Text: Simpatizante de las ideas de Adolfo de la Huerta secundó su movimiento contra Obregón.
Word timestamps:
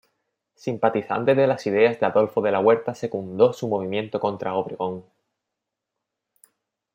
Simpatizante 0.55 1.35
de 1.35 1.45
las 1.45 1.67
ideas 1.67 1.99
de 1.99 2.07
Adolfo 2.07 2.41
de 2.41 2.51
la 2.51 2.59
Huerta 2.59 2.95
secundó 2.95 3.53
su 3.53 3.67
movimiento 3.67 4.19
contra 4.19 4.55
Obregón. 4.55 5.03